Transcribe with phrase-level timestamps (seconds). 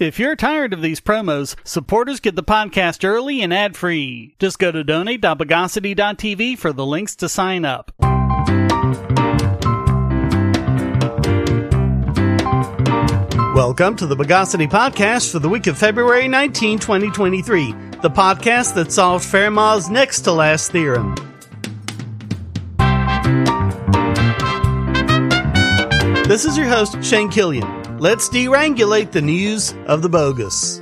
[0.00, 4.34] If you're tired of these promos, supporters get the podcast early and ad free.
[4.38, 7.92] Just go to donate.bogosity.tv for the links to sign up.
[13.54, 18.90] Welcome to the Bogosity Podcast for the week of February 19, 2023, the podcast that
[18.92, 21.14] solved Fermat's next to last theorem.
[26.26, 27.79] This is your host, Shane Killian.
[28.00, 30.80] Let's derangulate the news of the bogus.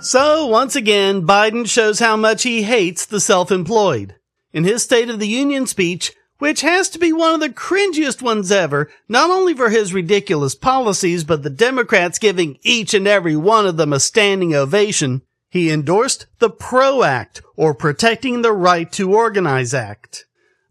[0.00, 4.16] So, once again, Biden shows how much he hates the self-employed.
[4.52, 8.20] In his State of the Union speech, which has to be one of the cringiest
[8.20, 13.36] ones ever, not only for his ridiculous policies, but the Democrats giving each and every
[13.36, 18.90] one of them a standing ovation, he endorsed the PRO Act, or Protecting the Right
[18.90, 20.24] to Organize Act.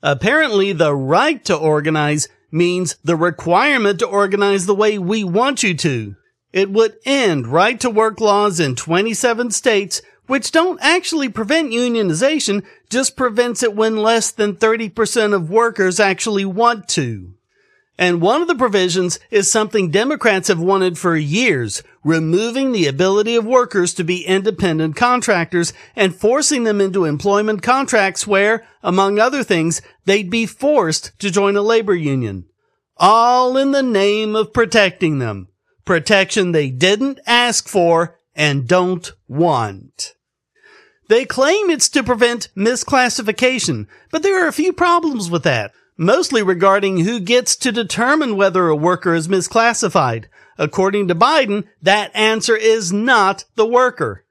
[0.03, 5.73] Apparently, the right to organize means the requirement to organize the way we want you
[5.75, 6.15] to.
[6.53, 12.65] It would end right to work laws in 27 states, which don't actually prevent unionization,
[12.89, 17.33] just prevents it when less than 30% of workers actually want to.
[17.99, 23.35] And one of the provisions is something Democrats have wanted for years, removing the ability
[23.35, 29.43] of workers to be independent contractors and forcing them into employment contracts where, among other
[29.43, 32.45] things, they'd be forced to join a labor union.
[32.97, 35.47] All in the name of protecting them.
[35.83, 40.13] Protection they didn't ask for and don't want.
[41.09, 46.43] They claim it's to prevent misclassification, but there are a few problems with that mostly
[46.43, 50.25] regarding who gets to determine whether a worker is misclassified.
[50.57, 54.23] According to Biden, that answer is not the worker.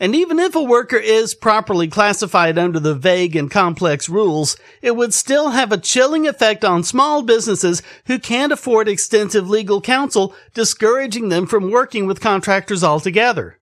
[0.00, 4.96] And even if a worker is properly classified under the vague and complex rules, it
[4.96, 10.34] would still have a chilling effect on small businesses who can't afford extensive legal counsel,
[10.52, 13.58] discouraging them from working with contractors altogether.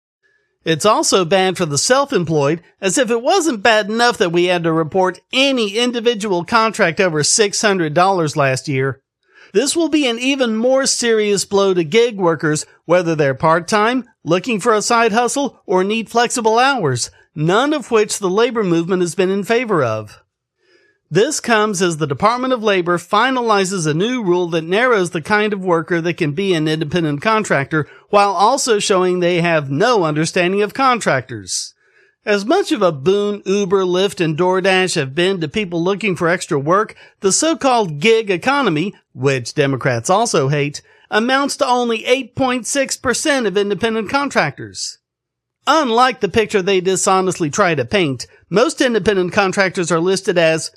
[0.64, 4.62] It's also bad for the self-employed, as if it wasn't bad enough that we had
[4.62, 9.00] to report any individual contract over $600 last year.
[9.52, 14.61] This will be an even more serious blow to gig workers, whether they're part-time, looking
[14.61, 19.14] for a side hustle, or need flexible hours, none of which the labor movement has
[19.14, 20.21] been in favor of.
[21.12, 25.52] This comes as the Department of Labor finalizes a new rule that narrows the kind
[25.52, 30.62] of worker that can be an independent contractor while also showing they have no understanding
[30.62, 31.74] of contractors.
[32.24, 36.28] As much of a boon Uber, Lyft, and DoorDash have been to people looking for
[36.28, 40.80] extra work, the so-called gig economy, which Democrats also hate,
[41.11, 44.96] amounts to only 8.6% of independent contractors.
[45.67, 50.70] Unlike the picture they dishonestly try to paint, most independent contractors are listed as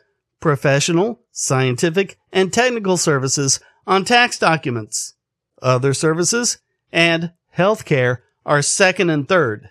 [0.46, 5.16] professional, scientific, and technical services on tax documents.
[5.60, 6.60] Other services
[6.92, 9.70] and healthcare are second and third.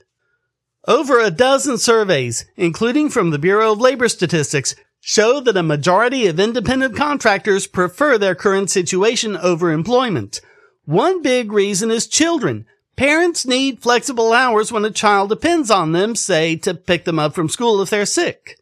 [0.89, 6.27] Over a dozen surveys, including from the Bureau of Labor Statistics, show that a majority
[6.27, 10.41] of independent contractors prefer their current situation over employment.
[10.87, 12.67] One big reason is children.
[12.97, 17.33] Parents need flexible hours when a child depends on them, say, to pick them up
[17.33, 18.59] from school if they're sick.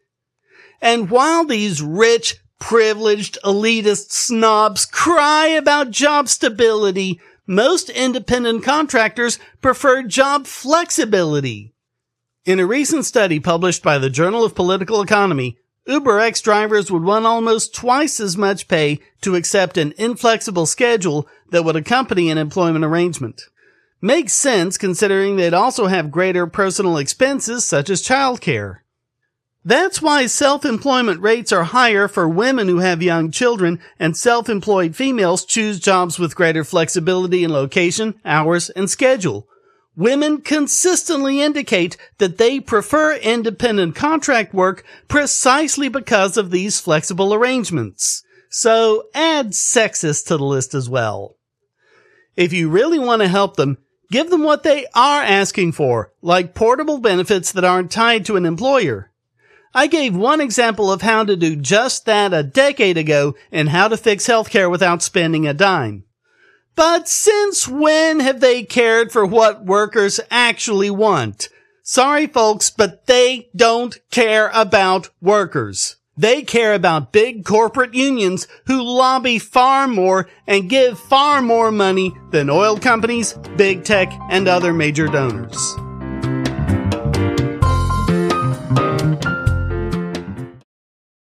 [0.83, 10.03] And while these rich, privileged, elitist snobs cry about job stability, most independent contractors prefer
[10.03, 11.73] job flexibility.
[12.43, 15.57] In a recent study published by the Journal of Political Economy,
[15.87, 21.63] UberX drivers would want almost twice as much pay to accept an inflexible schedule that
[21.63, 23.43] would accompany an employment arrangement.
[24.01, 28.82] Makes sense considering they'd also have greater personal expenses such as childcare.
[29.65, 35.45] That's why self-employment rates are higher for women who have young children and self-employed females
[35.45, 39.47] choose jobs with greater flexibility in location, hours, and schedule.
[39.95, 48.23] Women consistently indicate that they prefer independent contract work precisely because of these flexible arrangements.
[48.49, 51.37] So add sexist to the list as well.
[52.35, 53.77] If you really want to help them,
[54.11, 58.45] give them what they are asking for, like portable benefits that aren't tied to an
[58.45, 59.11] employer.
[59.75, 63.87] I gave one example of how to do just that a decade ago and how
[63.87, 66.03] to fix healthcare without spending a dime.
[66.75, 71.49] But since when have they cared for what workers actually want?
[71.83, 75.97] Sorry folks, but they don't care about workers.
[76.15, 82.15] They care about big corporate unions who lobby far more and give far more money
[82.29, 85.75] than oil companies, big tech, and other major donors.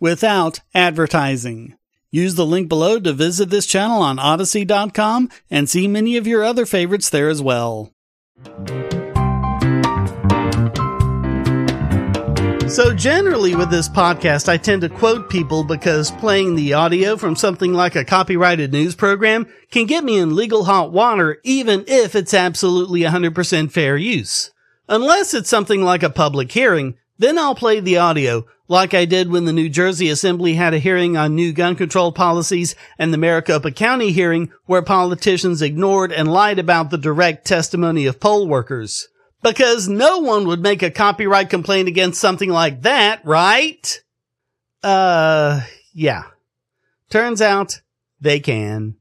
[0.00, 1.76] without advertising.
[2.10, 6.42] Use the link below to visit this channel on Odysee.com and see many of your
[6.42, 7.92] other favorites there as well.
[12.70, 17.34] So, generally, with this podcast, I tend to quote people because playing the audio from
[17.34, 22.14] something like a copyrighted news program can get me in legal hot water, even if
[22.14, 24.52] it's absolutely 100% fair use.
[24.88, 29.30] Unless it's something like a public hearing, then I'll play the audio, like I did
[29.30, 33.18] when the New Jersey Assembly had a hearing on new gun control policies and the
[33.18, 39.08] Maricopa County hearing where politicians ignored and lied about the direct testimony of poll workers.
[39.42, 44.00] Because no one would make a copyright complaint against something like that, right?
[44.84, 45.62] Uh,
[45.92, 46.24] yeah.
[47.10, 47.80] Turns out
[48.20, 48.99] they can.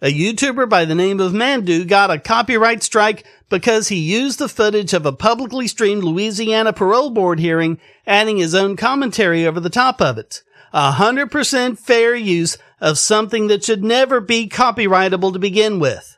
[0.00, 4.48] A YouTuber by the name of Mandu got a copyright strike because he used the
[4.48, 9.70] footage of a publicly streamed Louisiana parole board hearing, adding his own commentary over the
[9.70, 10.42] top of it.
[10.72, 16.16] A hundred percent fair use of something that should never be copyrightable to begin with.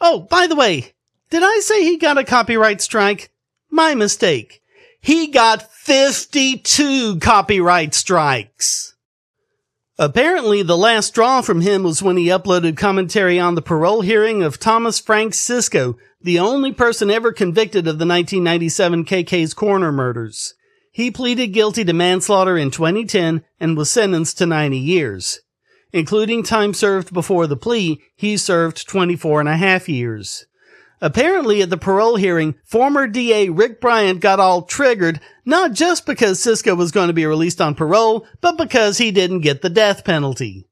[0.00, 0.92] Oh, by the way,
[1.30, 3.30] did I say he got a copyright strike?
[3.70, 4.62] My mistake.
[5.00, 8.91] He got 52 copyright strikes.
[10.02, 14.42] Apparently, the last straw from him was when he uploaded commentary on the parole hearing
[14.42, 20.54] of Thomas Frank Cisco, the only person ever convicted of the 1997 KK's Corner murders.
[20.90, 25.38] He pleaded guilty to manslaughter in 2010 and was sentenced to 90 years.
[25.92, 30.46] Including time served before the plea, he served 24 and a half years.
[31.02, 36.38] Apparently at the parole hearing, former DA Rick Bryant got all triggered, not just because
[36.38, 40.04] Cisco was going to be released on parole, but because he didn't get the death
[40.04, 40.68] penalty.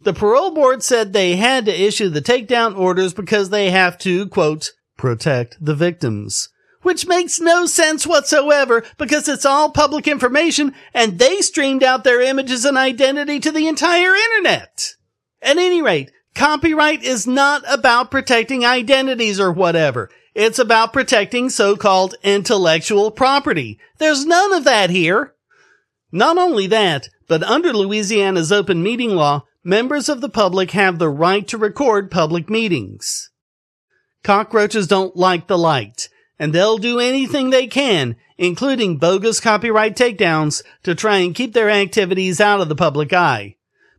[0.00, 4.28] The parole board said they had to issue the takedown orders because they have to,
[4.28, 6.50] quote, protect the victims.
[6.82, 12.20] Which makes no sense whatsoever because it's all public information and they streamed out their
[12.20, 14.94] images and identity to the entire internet.
[15.42, 20.08] At any rate, Copyright is not about protecting identities or whatever.
[20.36, 23.80] It's about protecting so-called intellectual property.
[23.98, 25.34] There's none of that here.
[26.12, 31.08] Not only that, but under Louisiana's open meeting law, members of the public have the
[31.08, 33.32] right to record public meetings.
[34.22, 36.08] Cockroaches don't like the light,
[36.38, 41.68] and they'll do anything they can, including bogus copyright takedowns, to try and keep their
[41.68, 43.56] activities out of the public eye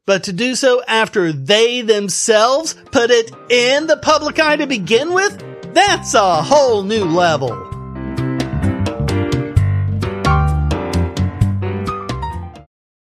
[0.09, 5.13] but to do so after they themselves put it in the public eye to begin
[5.13, 5.37] with,
[5.71, 7.51] that's a whole new level.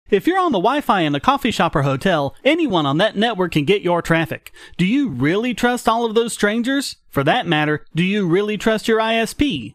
[0.09, 3.17] If you're on the Wi Fi in a coffee shop or hotel, anyone on that
[3.17, 4.51] network can get your traffic.
[4.79, 6.97] Do you really trust all of those strangers?
[7.11, 9.75] For that matter, do you really trust your ISP?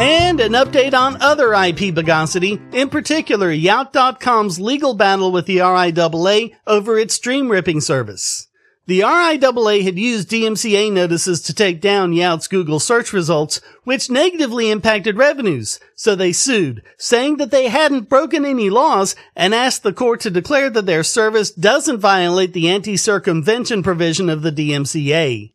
[0.00, 6.54] And an update on other IP bogosity, in particular Yout.com's legal battle with the RIAA
[6.68, 8.46] over its stream ripping service.
[8.86, 14.70] The RIAA had used DMCA notices to take down Yout's Google search results, which negatively
[14.70, 19.92] impacted revenues, so they sued, saying that they hadn't broken any laws and asked the
[19.92, 25.52] court to declare that their service doesn't violate the anti-circumvention provision of the DMCA.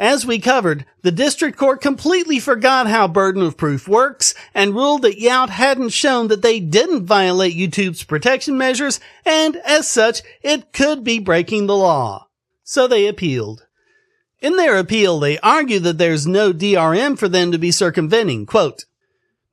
[0.00, 5.02] As we covered, the district court completely forgot how burden of proof works and ruled
[5.02, 10.72] that Yout hadn't shown that they didn't violate YouTube's protection measures and as such, it
[10.72, 12.28] could be breaking the law
[12.70, 13.66] so they appealed.
[14.38, 18.46] In their appeal, they argue that there's no DRM for them to be circumventing.
[18.46, 18.84] Quote,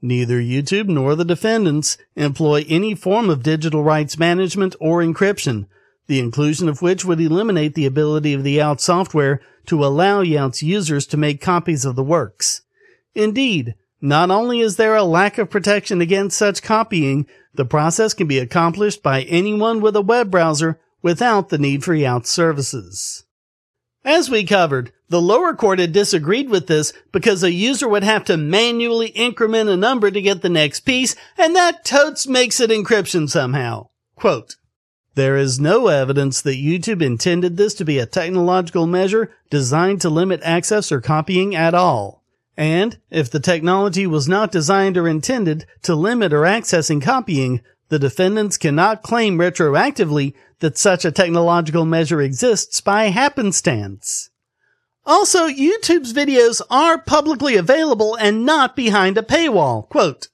[0.02, 5.66] Neither YouTube nor the defendants employ any form of digital rights management or encryption,
[6.06, 10.64] the inclusion of which would eliminate the ability of the Yout software to allow Yout's
[10.64, 12.62] users to make copies of the works.
[13.16, 18.28] Indeed, not only is there a lack of protection against such copying, the process can
[18.28, 23.26] be accomplished by anyone with a web browser without the need for Yout services.
[24.04, 28.24] As we covered, the lower court had disagreed with this because a user would have
[28.26, 32.70] to manually increment a number to get the next piece, and that totes makes it
[32.70, 33.88] encryption somehow.
[34.16, 34.56] Quote,
[35.18, 40.12] there is no evidence that YouTube intended this to be a technological measure designed to
[40.12, 42.24] limit access or copying at all.
[42.56, 47.98] And if the technology was not designed or intended to limit or accessing copying, the
[47.98, 54.30] defendants cannot claim retroactively that such a technological measure exists by happenstance.
[55.04, 59.90] Also, YouTube's videos are publicly available and not behind a paywall.
[59.90, 60.28] Quote,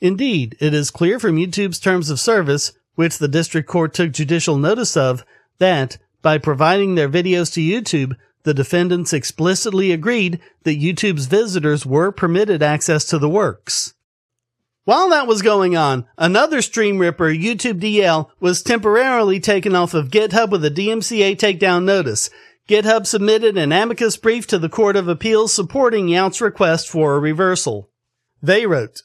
[0.00, 4.58] Indeed, it is clear from YouTube's terms of service, which the district court took judicial
[4.58, 5.24] notice of,
[5.58, 12.12] that by providing their videos to YouTube, the defendants explicitly agreed that YouTube's visitors were
[12.12, 13.94] permitted access to the works.
[14.84, 20.10] While that was going on, another stream ripper, YouTube DL, was temporarily taken off of
[20.10, 22.30] GitHub with a DMCA takedown notice.
[22.68, 27.20] GitHub submitted an amicus brief to the Court of Appeals supporting Yout's request for a
[27.20, 27.90] reversal.
[28.40, 29.02] They wrote,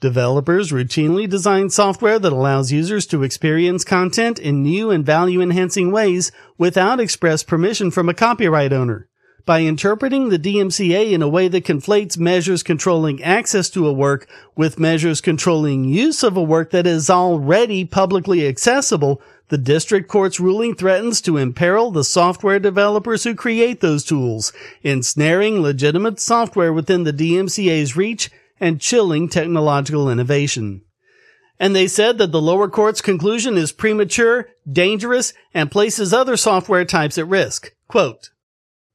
[0.00, 5.92] Developers routinely design software that allows users to experience content in new and value enhancing
[5.92, 9.08] ways without express permission from a copyright owner.
[9.46, 14.26] By interpreting the DMCA in a way that conflates measures controlling access to a work
[14.56, 20.40] with measures controlling use of a work that is already publicly accessible, the district court's
[20.40, 24.50] ruling threatens to imperil the software developers who create those tools,
[24.82, 28.30] ensnaring legitimate software within the DMCA's reach
[28.60, 30.82] and chilling technological innovation.
[31.58, 36.84] And they said that the lower court's conclusion is premature, dangerous, and places other software
[36.84, 37.74] types at risk.
[37.88, 38.30] Quote,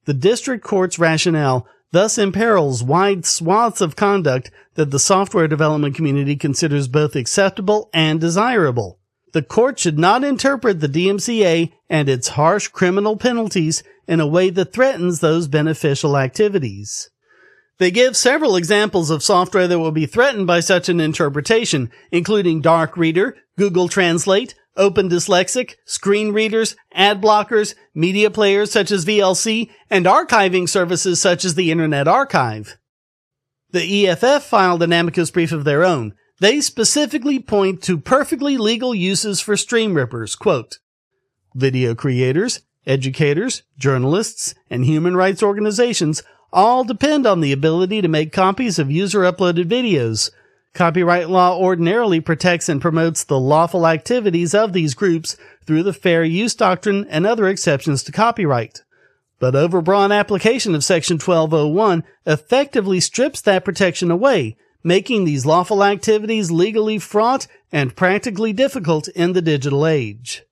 [0.04, 6.36] the district court's rationale thus imperils wide swaths of conduct that the software development community
[6.36, 8.98] considers both acceptable and desirable.
[9.32, 14.50] The court should not interpret the DMCA and its harsh criminal penalties in a way
[14.50, 17.10] that threatens those beneficial activities.
[17.80, 22.60] They give several examples of software that will be threatened by such an interpretation, including
[22.60, 29.70] Dark Reader, Google Translate, Open Dyslexic, screen readers, ad blockers, media players such as VLC,
[29.88, 32.76] and archiving services such as the Internet Archive.
[33.70, 36.12] The EFF filed an amicus brief of their own.
[36.38, 40.80] They specifically point to perfectly legal uses for stream rippers, quote,
[41.54, 46.22] video creators, educators, journalists, and human rights organizations
[46.52, 50.30] all depend on the ability to make copies of user uploaded videos,
[50.72, 56.22] Copyright law ordinarily protects and promotes the lawful activities of these groups through the fair
[56.22, 58.82] use doctrine and other exceptions to copyright.
[59.40, 66.50] But overbroad application of section 1201 effectively strips that protection away, making these lawful activities
[66.50, 70.44] legally fraught and practically difficult in the digital age.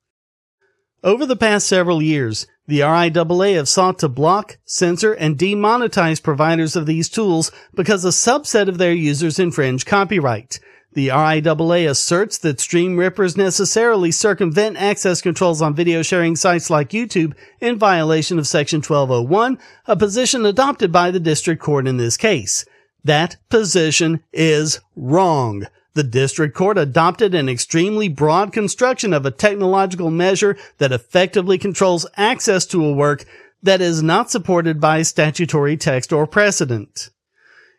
[1.05, 6.75] Over the past several years, the RIAA have sought to block, censor, and demonetize providers
[6.75, 10.59] of these tools because a subset of their users infringe copyright.
[10.95, 16.91] The RIAA asserts that stream rippers necessarily circumvent access controls on video sharing sites like
[16.91, 22.17] YouTube in violation of Section 1201, a position adopted by the district court in this
[22.17, 22.65] case.
[23.05, 30.13] That position is wrong the district court adopted an extremely broad construction of a technological
[30.13, 33.25] measure that effectively controls access to a work
[33.65, 37.11] that is not supported by statutory text or precedent.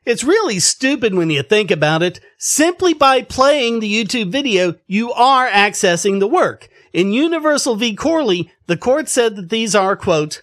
[0.04, 2.20] It's really stupid when you think about it.
[2.38, 6.68] Simply by playing the YouTube video, you are accessing the work.
[6.92, 7.96] In Universal v.
[7.96, 10.42] Corley, the court said that these are, quote,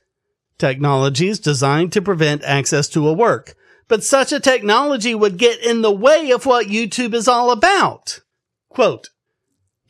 [0.57, 3.55] technologies designed to prevent access to a work
[3.89, 8.21] but such a technology would get in the way of what YouTube is all about.
[8.69, 9.11] Quote,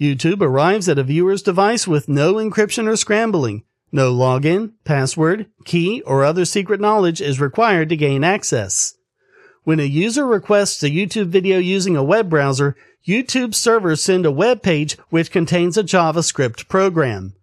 [0.01, 3.65] YouTube arrives at a viewer's device with no encryption or scrambling.
[3.93, 8.95] No login, password, key, or other secret knowledge is required to gain access.
[9.65, 12.77] When a user requests a YouTube video using a web browser,
[13.07, 17.35] YouTube servers send a web page which contains a JavaScript program.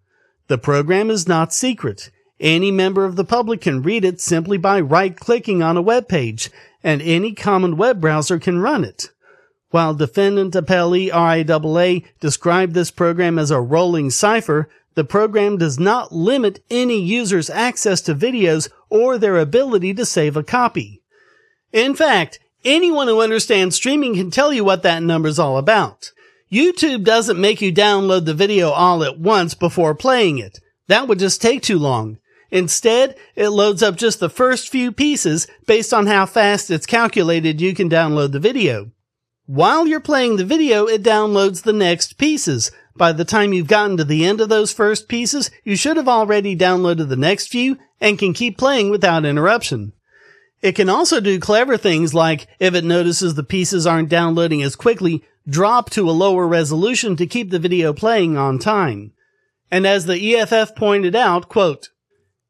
[0.48, 2.10] The program is not secret.
[2.40, 6.08] Any member of the public can read it simply by right clicking on a web
[6.08, 6.50] page,
[6.82, 9.10] and any common web browser can run it.
[9.70, 16.12] While defendant appellee RIAA described this program as a rolling cipher, the program does not
[16.12, 21.02] limit any user's access to videos or their ability to save a copy.
[21.72, 26.12] In fact, anyone who understands streaming can tell you what that number's all about.
[26.52, 30.60] YouTube doesn't make you download the video all at once before playing it.
[30.86, 32.18] That would just take too long.
[32.54, 37.60] Instead, it loads up just the first few pieces based on how fast it's calculated
[37.60, 38.92] you can download the video.
[39.46, 42.70] While you're playing the video, it downloads the next pieces.
[42.94, 46.06] By the time you've gotten to the end of those first pieces, you should have
[46.06, 49.92] already downloaded the next few and can keep playing without interruption.
[50.62, 54.76] It can also do clever things like, if it notices the pieces aren't downloading as
[54.76, 59.10] quickly, drop to a lower resolution to keep the video playing on time.
[59.72, 61.88] And as the EFF pointed out, quote,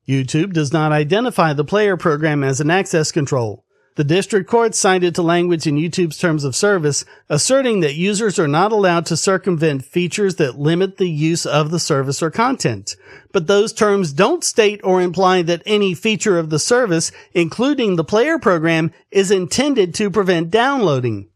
[0.08, 3.64] YouTube does not identify the player program as an access control.
[3.96, 8.48] The district court cited to language in YouTube's terms of service, asserting that users are
[8.48, 12.96] not allowed to circumvent features that limit the use of the service or content.
[13.32, 18.02] But those terms don't state or imply that any feature of the service, including the
[18.02, 21.30] player program, is intended to prevent downloading.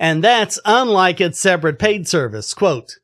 [0.00, 2.52] And that's unlike its separate paid service.
[2.52, 2.96] Quote,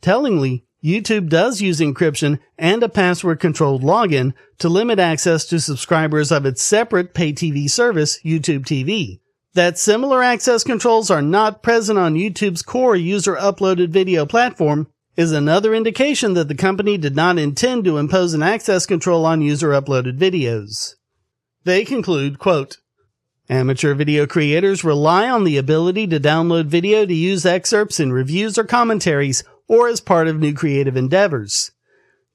[0.00, 6.30] Tellingly, YouTube does use encryption and a password controlled login to limit access to subscribers
[6.30, 9.18] of its separate pay TV service, YouTube TV.
[9.54, 15.32] That similar access controls are not present on YouTube's core user uploaded video platform is
[15.32, 19.70] another indication that the company did not intend to impose an access control on user
[19.70, 20.94] uploaded videos.
[21.64, 22.76] They conclude, quote,
[23.48, 28.58] Amateur video creators rely on the ability to download video to use excerpts in reviews
[28.58, 31.72] or commentaries or as part of new creative endeavors.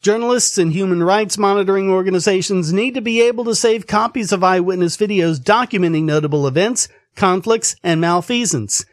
[0.01, 4.97] Journalists and human rights monitoring organizations need to be able to save copies of eyewitness
[4.97, 8.83] videos documenting notable events, conflicts, and malfeasance.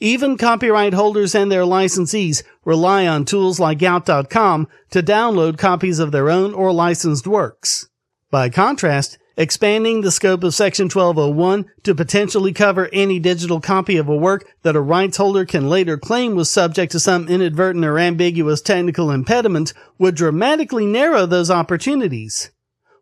[0.00, 6.12] Even copyright holders and their licensees rely on tools like Yout.com to download copies of
[6.12, 7.88] their own or licensed works.
[8.30, 14.08] By contrast, expanding the scope of Section 1201 to potentially cover any digital copy of
[14.08, 18.00] a work that a rights holder can later claim was subject to some inadvertent or
[18.00, 22.50] ambiguous technical impediment would dramatically narrow those opportunities.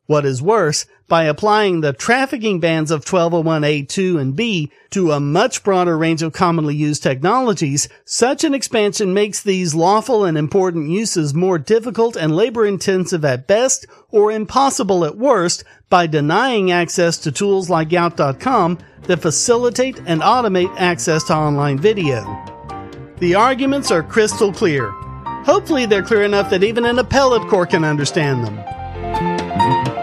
[0.05, 5.63] What is worse, by applying the trafficking bans of 1201A2 and B to a much
[5.63, 11.35] broader range of commonly used technologies, such an expansion makes these lawful and important uses
[11.35, 17.31] more difficult and labor intensive at best or impossible at worst by denying access to
[17.31, 22.25] tools like Yout.com that facilitate and automate access to online video.
[23.19, 24.91] The arguments are crystal clear.
[25.45, 29.96] Hopefully they're clear enough that even an appellate court can understand them.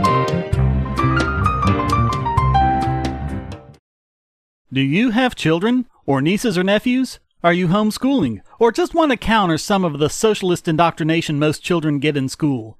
[4.74, 7.20] Do you have children, or nieces or nephews?
[7.44, 12.00] Are you homeschooling, or just want to counter some of the socialist indoctrination most children
[12.00, 12.80] get in school?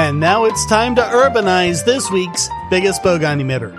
[0.00, 3.76] And now it's time to urbanize this week's biggest bogon emitter.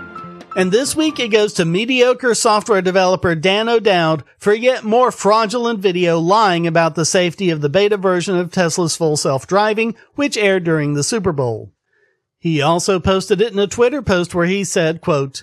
[0.56, 5.80] And this week it goes to mediocre software developer Dan O'Dowd for yet more fraudulent
[5.80, 10.62] video lying about the safety of the beta version of Tesla's full self-driving, which aired
[10.62, 11.72] during the Super Bowl.
[12.38, 15.42] He also posted it in a Twitter post where he said, quote,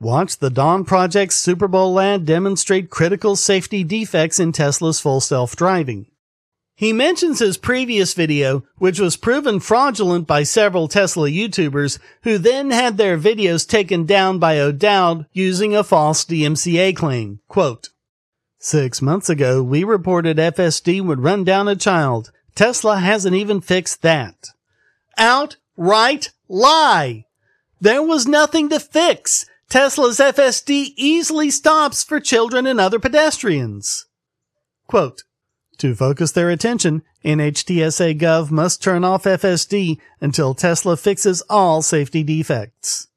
[0.00, 6.06] Watch the Dawn Project's Super Bowl ad demonstrate critical safety defects in Tesla's full self-driving.
[6.76, 12.72] He mentions his previous video, which was proven fraudulent by several Tesla YouTubers who then
[12.72, 17.40] had their videos taken down by O'Dowd using a false DMCA claim.
[17.46, 17.90] Quote,
[18.58, 22.32] Six months ago, we reported FSD would run down a child.
[22.54, 24.48] Tesla hasn't even fixed that.
[25.16, 27.26] Outright lie!
[27.80, 29.46] There was nothing to fix.
[29.68, 34.06] Tesla's FSD easily stops for children and other pedestrians.
[34.86, 35.24] Quote,
[35.84, 42.22] to focus their attention, NHTSA Gov must turn off FSD until Tesla fixes all safety
[42.22, 43.08] defects.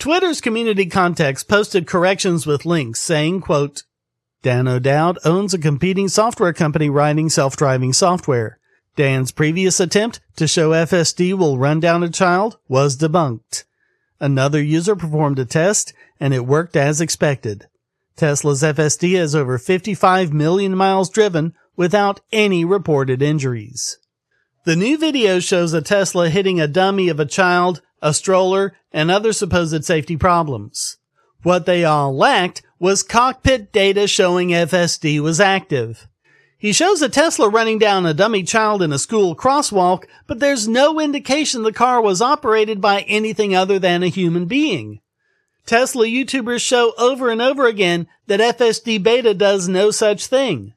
[0.00, 3.84] Twitter's community context posted corrections with links saying, quote,
[4.42, 8.58] Dan O'Dowd owns a competing software company writing self-driving software.
[8.96, 13.62] Dan's previous attempt to show FSD will run down a child was debunked.
[14.18, 17.68] Another user performed a test and it worked as expected.
[18.16, 23.96] Tesla's FSD has over 55 million miles driven without any reported injuries.
[24.66, 29.10] The new video shows a Tesla hitting a dummy of a child, a stroller, and
[29.10, 30.98] other supposed safety problems.
[31.42, 36.06] What they all lacked was cockpit data showing FSD was active.
[36.58, 40.68] He shows a Tesla running down a dummy child in a school crosswalk, but there's
[40.68, 45.00] no indication the car was operated by anything other than a human being.
[45.64, 50.74] Tesla YouTubers show over and over again that FSD beta does no such thing.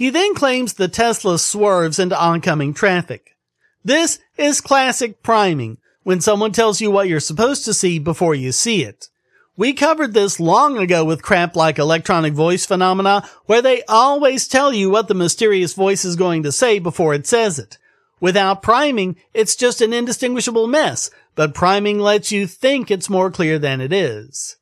[0.00, 3.36] He then claims the Tesla swerves into oncoming traffic.
[3.84, 8.50] This is classic priming, when someone tells you what you're supposed to see before you
[8.50, 9.10] see it.
[9.58, 14.72] We covered this long ago with crap like electronic voice phenomena, where they always tell
[14.72, 17.76] you what the mysterious voice is going to say before it says it.
[18.20, 23.58] Without priming, it's just an indistinguishable mess, but priming lets you think it's more clear
[23.58, 24.56] than it is.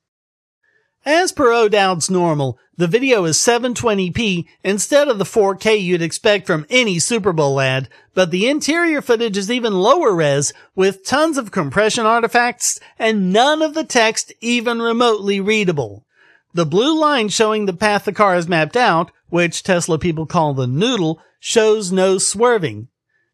[1.11, 6.67] As per O'Dowd's normal, the video is 720p instead of the 4K you'd expect from
[6.69, 11.51] any Super Bowl ad, but the interior footage is even lower res with tons of
[11.51, 16.05] compression artifacts and none of the text even remotely readable.
[16.53, 20.53] The blue line showing the path the car is mapped out, which Tesla people call
[20.53, 22.89] the noodle, shows no swerving.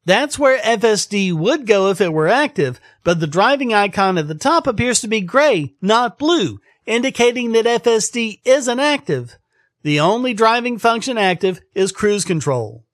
[0.05, 4.37] That's where FSD would go if it were active, but the driving icon at the
[4.37, 9.37] top appears to be gray, not blue, indicating that FSD isn't active.
[9.83, 12.85] The only driving function active is cruise control.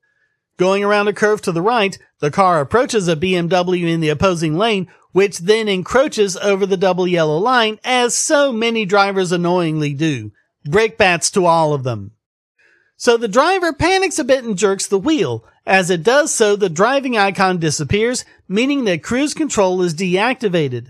[0.56, 4.58] Going around a curve to the right, the car approaches a BMW in the opposing
[4.58, 10.32] lane, which then encroaches over the double yellow line as so many drivers annoyingly do.
[10.66, 12.12] Brickbats to all of them.
[12.96, 15.44] So the driver panics a bit and jerks the wheel.
[15.64, 20.88] As it does so, the driving icon disappears, meaning that cruise control is deactivated.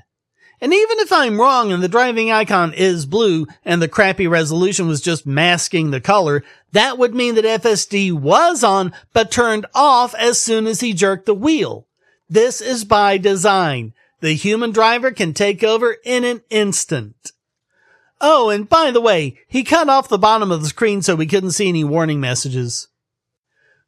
[0.61, 4.87] And even if I'm wrong and the driving icon is blue and the crappy resolution
[4.87, 10.15] was just masking the color, that would mean that FSD was on but turned off
[10.17, 11.87] as soon as he jerked the wheel.
[12.29, 13.95] This is by design.
[14.21, 17.33] The human driver can take over in an instant.
[18.21, 21.27] Oh, and by the way, he cut off the bottom of the screen so we
[21.27, 22.89] couldn't see any warning messages.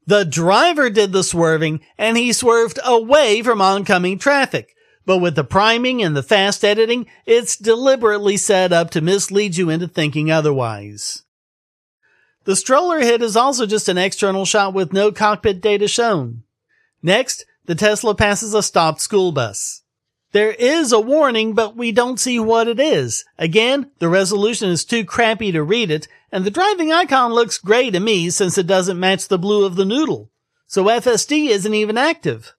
[0.07, 4.75] The driver did the swerving and he swerved away from oncoming traffic.
[5.05, 9.69] But with the priming and the fast editing, it's deliberately set up to mislead you
[9.69, 11.23] into thinking otherwise.
[12.45, 16.43] The stroller hit is also just an external shot with no cockpit data shown.
[17.03, 19.83] Next, the Tesla passes a stopped school bus.
[20.33, 23.25] There is a warning, but we don't see what it is.
[23.39, 27.91] Again, the resolution is too crappy to read it, and the driving icon looks gray
[27.91, 30.31] to me since it doesn't match the blue of the noodle.
[30.67, 32.55] So FSD isn't even active.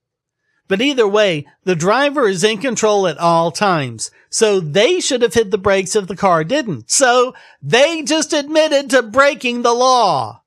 [0.67, 4.12] But either way, the driver is in control at all times.
[4.30, 6.89] So they should have hit the brakes if the car didn't.
[6.89, 10.41] So they just admitted to breaking the law.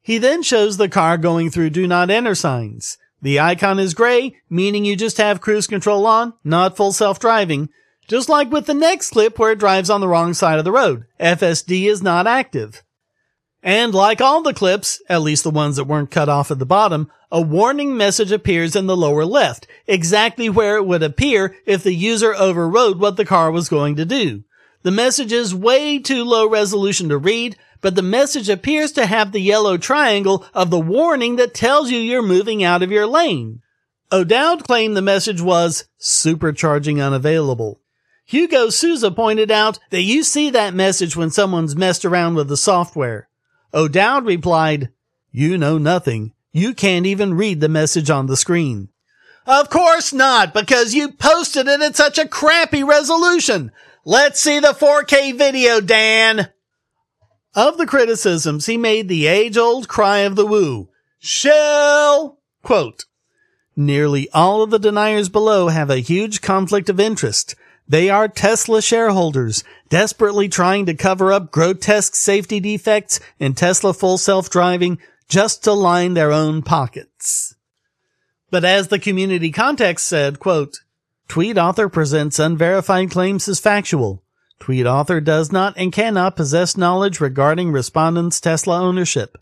[0.00, 2.98] He then shows the car going through do not enter signs.
[3.20, 7.68] The icon is gray, meaning you just have cruise control on, not full self-driving.
[8.08, 10.72] Just like with the next clip where it drives on the wrong side of the
[10.72, 11.04] road.
[11.20, 12.82] FSD is not active.
[13.62, 16.66] And like all the clips, at least the ones that weren't cut off at the
[16.66, 21.82] bottom, a warning message appears in the lower left, exactly where it would appear if
[21.82, 24.42] the user overrode what the car was going to do.
[24.82, 29.30] The message is way too low resolution to read, but the message appears to have
[29.30, 33.62] the yellow triangle of the warning that tells you you're moving out of your lane.
[34.10, 37.80] O'Dowd claimed the message was supercharging unavailable.
[38.24, 42.56] Hugo Souza pointed out that you see that message when someone's messed around with the
[42.56, 43.28] software.
[43.74, 44.90] O'Dowd replied,
[45.30, 46.32] You know nothing.
[46.52, 48.90] You can't even read the message on the screen.
[49.46, 53.72] Of course not, because you posted it at such a crappy resolution.
[54.04, 56.50] Let's see the 4K video, Dan.
[57.54, 60.90] Of the criticisms, he made the age old cry of the woo.
[61.18, 62.38] Shell!
[62.62, 63.06] Quote,
[63.74, 67.54] Nearly all of the deniers below have a huge conflict of interest.
[67.92, 74.16] They are Tesla shareholders, desperately trying to cover up grotesque safety defects in Tesla full
[74.16, 77.54] self-driving just to line their own pockets.
[78.50, 80.78] But as the community context said, quote,
[81.28, 84.22] Tweet author presents unverified claims as factual.
[84.58, 89.36] Tweet author does not and cannot possess knowledge regarding respondents' Tesla ownership.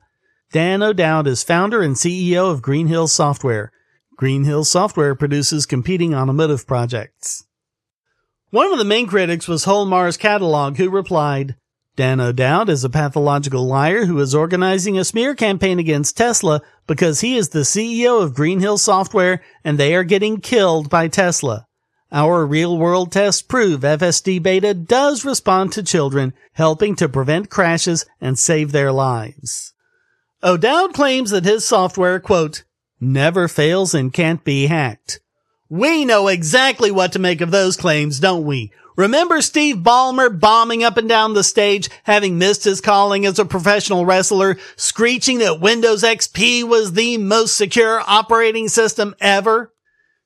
[0.51, 3.71] Dan O'Dowd is founder and CEO of Green Hills Software.
[4.17, 7.45] Green Hills Software produces competing automotive projects.
[8.51, 11.55] One of the main critics was Whole Mars Catalog, who replied,
[11.95, 17.21] Dan O'Dowd is a pathological liar who is organizing a smear campaign against Tesla because
[17.21, 21.65] he is the CEO of Green Hills Software and they are getting killed by Tesla.
[22.11, 28.05] Our real world tests prove FSD beta does respond to children, helping to prevent crashes
[28.21, 29.75] and save their lives.
[30.43, 32.65] O'Dowd claims that his software, quote,
[33.01, 35.21] never fails and can't be hacked.
[35.71, 38.73] We know exactly what to make of those claims, don't we?
[38.97, 43.45] Remember Steve Ballmer bombing up and down the stage, having missed his calling as a
[43.45, 49.73] professional wrestler, screeching that Windows XP was the most secure operating system ever?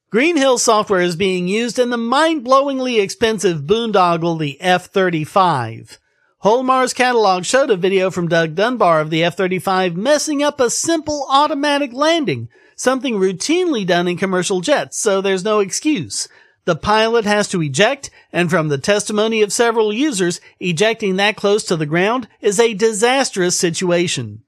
[0.09, 5.99] Green Hills software is being used in the mind-blowingly expensive boondoggle, the F-35.
[6.39, 10.71] Whole Mars Catalog showed a video from Doug Dunbar of the F-35 messing up a
[10.71, 16.29] simple automatic landing, something routinely done in commercial jets, so there's no excuse.
[16.65, 21.65] The pilot has to eject, and from the testimony of several users, ejecting that close
[21.65, 24.43] to the ground is a disastrous situation.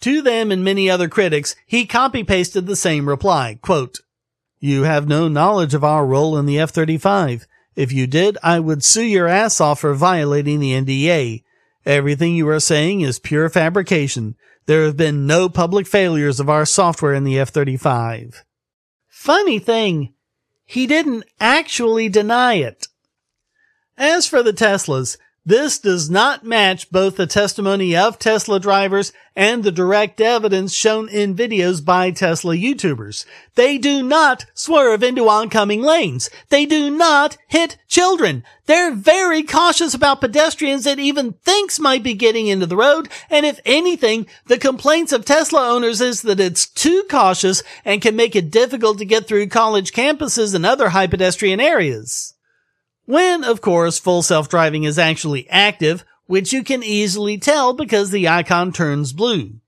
[0.00, 3.98] To them and many other critics, he copy-pasted the same reply, quote,
[4.58, 7.44] You have no knowledge of our role in the F-35.
[7.76, 11.42] If you did, I would sue your ass off for violating the NDA.
[11.84, 14.36] Everything you are saying is pure fabrication.
[14.66, 18.36] There have been no public failures of our software in the F-35.
[19.08, 20.14] Funny thing,
[20.64, 22.88] he didn't actually deny it.
[23.96, 29.62] As for the Teslas, this does not match both the testimony of Tesla drivers and
[29.62, 33.26] the direct evidence shown in videos by Tesla YouTubers.
[33.54, 36.30] They do not swerve into oncoming lanes.
[36.48, 38.42] They do not hit children.
[38.64, 43.10] They're very cautious about pedestrians that even thinks might be getting into the road.
[43.28, 48.16] And if anything, the complaints of Tesla owners is that it's too cautious and can
[48.16, 52.33] make it difficult to get through college campuses and other high pedestrian areas.
[53.06, 58.28] When, of course, full self-driving is actually active, which you can easily tell because the
[58.28, 59.60] icon turns blue.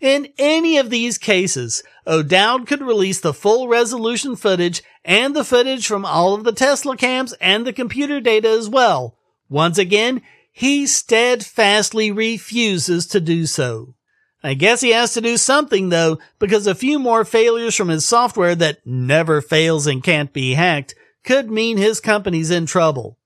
[0.00, 5.86] In any of these cases, O'Dowd could release the full resolution footage and the footage
[5.86, 9.16] from all of the Tesla cams and the computer data as well.
[9.48, 13.94] Once again, he steadfastly refuses to do so.
[14.42, 18.04] I guess he has to do something though, because a few more failures from his
[18.04, 23.18] software that never fails and can't be hacked could mean his company's in trouble.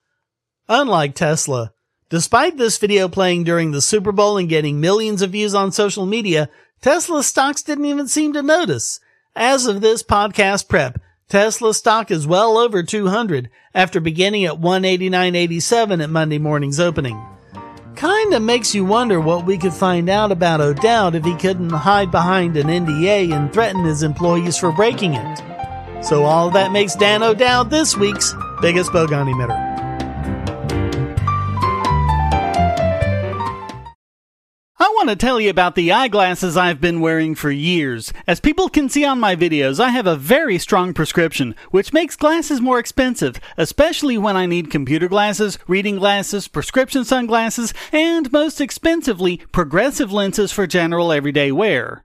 [0.69, 1.73] Unlike Tesla,
[2.09, 6.07] despite this video playing during the Super Bowl and getting millions of views on social
[6.07, 6.49] media,
[6.81, 9.01] Tesla stocks didn't even seem to notice.
[9.35, 16.03] As of this podcast prep, Tesla stock is well over 200 after beginning at 189.87
[16.03, 17.21] at Monday morning's opening.
[17.97, 22.11] Kinda makes you wonder what we could find out about O'Dowd if he couldn't hide
[22.13, 25.43] behind an NDA and threaten his employees for breaking it.
[26.01, 29.69] So all that makes Dan O'Dowd this week's biggest bogon emitter.
[34.81, 38.13] I want to tell you about the eyeglasses I've been wearing for years.
[38.27, 42.17] As people can see on my videos, I have a very strong prescription, which makes
[42.17, 48.61] glasses more expensive, especially when I need computer glasses, reading glasses, prescription sunglasses, and most
[48.61, 52.05] expensively, progressive lenses for general everyday wear.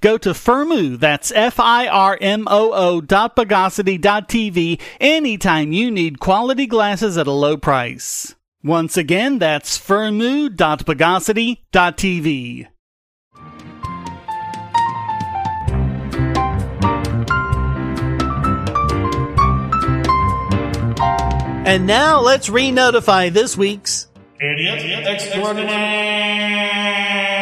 [0.00, 7.26] Go to Firmoo, that's F-I-R-M-O-O dot Bogosity dot TV anytime you need quality glasses at
[7.26, 8.34] a low price.
[8.62, 12.66] Once again, that's Firmoo dot Bogosity dot TV.
[21.66, 24.08] And now let's re-notify this week's
[24.40, 27.39] Idiot Extraordinaire.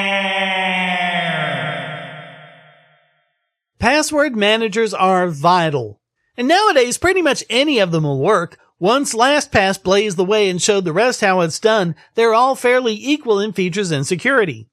[3.78, 6.00] Password managers are vital.
[6.36, 8.58] And nowadays, pretty much any of them will work.
[8.80, 12.94] Once LastPass blazed the way and showed the rest how it's done, they're all fairly
[12.94, 14.68] equal in features and security.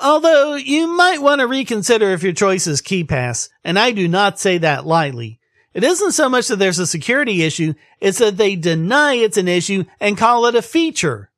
[0.00, 4.40] Although you might want to reconsider if your choice is KeePass, and I do not
[4.40, 5.40] say that lightly.
[5.72, 9.48] It isn't so much that there's a security issue, it's that they deny it's an
[9.48, 11.30] issue and call it a feature.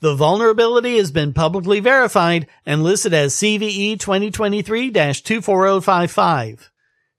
[0.00, 6.70] The vulnerability has been publicly verified and listed as CVE 2023-24055.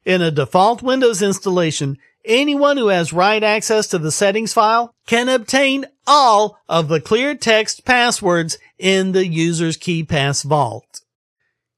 [0.04, 5.30] In a default Windows installation, anyone who has write access to the settings file can
[5.30, 11.02] obtain all of the clear text passwords in the user's KeePass vault.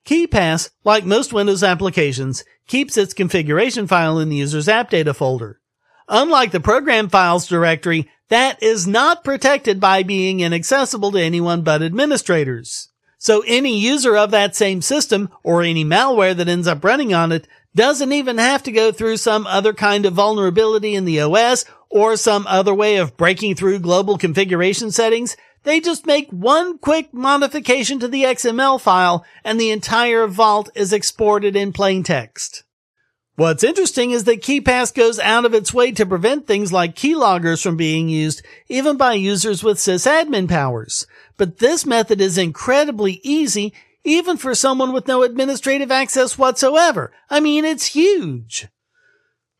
[0.05, 5.59] KeePass, like most Windows applications, keeps its configuration file in the user's app data folder.
[6.07, 11.83] Unlike the program files directory, that is not protected by being inaccessible to anyone but
[11.83, 12.89] administrators.
[13.19, 17.31] So any user of that same system or any malware that ends up running on
[17.31, 21.63] it doesn't even have to go through some other kind of vulnerability in the OS
[21.89, 25.37] or some other way of breaking through global configuration settings.
[25.63, 30.91] They just make one quick modification to the XML file and the entire vault is
[30.91, 32.63] exported in plain text.
[33.35, 37.63] What's interesting is that KeePass goes out of its way to prevent things like keyloggers
[37.63, 41.07] from being used, even by users with sysadmin powers.
[41.35, 47.11] But this method is incredibly easy, even for someone with no administrative access whatsoever.
[47.27, 48.67] I mean, it's huge.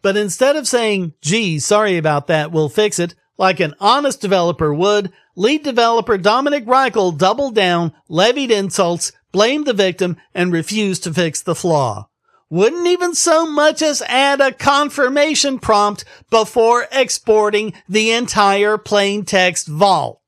[0.04, 4.72] But instead of saying, gee, sorry about that, we'll fix it, like an honest developer
[4.72, 11.14] would, lead developer Dominik Reichl doubled down, levied insults, blamed the victim, and refused to
[11.14, 12.08] fix the flaw
[12.54, 19.68] wouldn't even so much as add a confirmation prompt before exporting the entire plain text
[19.68, 20.22] vault.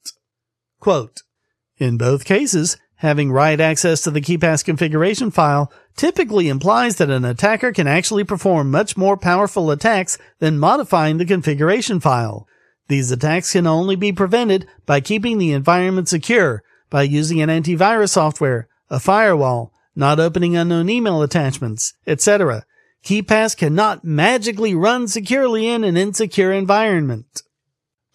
[0.79, 1.21] Quote,
[1.77, 7.25] in both cases, having write access to the KeePass configuration file typically implies that an
[7.25, 12.47] attacker can actually perform much more powerful attacks than modifying the configuration file.
[12.87, 18.09] These attacks can only be prevented by keeping the environment secure, by using an antivirus
[18.09, 22.65] software, a firewall, not opening unknown email attachments, etc.
[23.05, 27.43] KeePass cannot magically run securely in an insecure environment.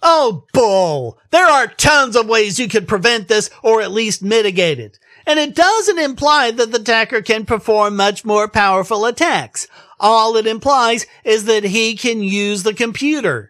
[0.02, 1.18] Oh, bull!
[1.30, 4.98] There are tons of ways you could prevent this or at least mitigate it.
[5.26, 9.68] And it doesn't imply that the attacker can perform much more powerful attacks.
[9.98, 13.49] All it implies is that he can use the computer.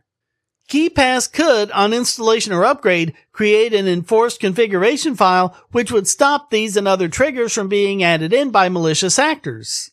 [0.70, 6.76] KeePass could, on installation or upgrade, create an enforced configuration file which would stop these
[6.76, 9.90] and other triggers from being added in by malicious actors.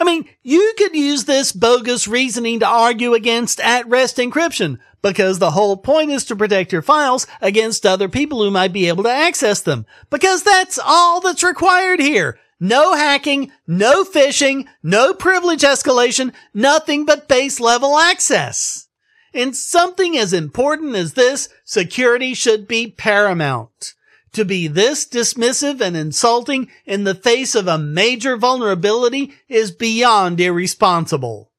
[0.00, 5.50] I mean, you could use this bogus reasoning to argue against at-rest encryption, because the
[5.50, 9.10] whole point is to protect your files against other people who might be able to
[9.10, 12.38] access them, because that's all that's required here.
[12.60, 18.87] No hacking, no phishing, no privilege escalation, nothing but base level access.
[19.32, 23.94] In something as important as this, security should be paramount.
[24.32, 30.40] To be this dismissive and insulting in the face of a major vulnerability is beyond
[30.40, 31.50] irresponsible.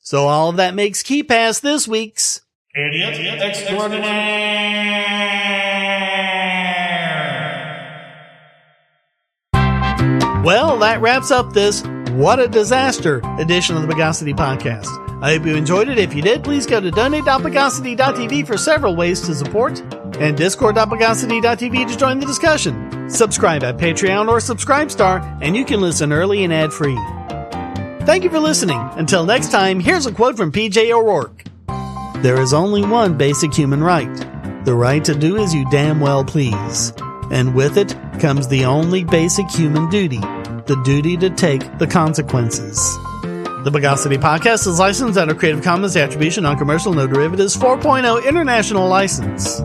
[0.00, 2.42] So all of that makes KeePass this week's
[2.74, 5.20] Idiot Extraordinaire.
[10.44, 15.09] Well, that wraps up this What a Disaster edition of the Bogosity Podcast.
[15.22, 15.98] I hope you enjoyed it.
[15.98, 19.80] If you did, please go to donate.bogosity.tv for several ways to support
[20.18, 23.10] and discord.bogosity.tv to join the discussion.
[23.10, 26.96] Subscribe at Patreon or Subscribestar, and you can listen early and ad free.
[28.06, 28.80] Thank you for listening.
[28.94, 31.44] Until next time, here's a quote from PJ O'Rourke
[32.22, 34.26] There is only one basic human right
[34.64, 36.92] the right to do as you damn well please.
[37.30, 40.20] And with it comes the only basic human duty
[40.66, 42.96] the duty to take the consequences.
[43.62, 49.60] The Bogosity Podcast is licensed under Creative Commons Attribution Non-Commercial No Derivatives 4.0 International License.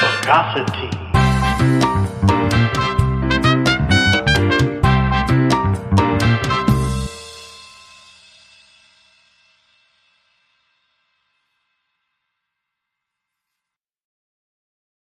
[0.00, 0.81] Bogosity.